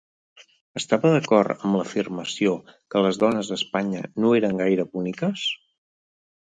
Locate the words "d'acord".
1.15-1.53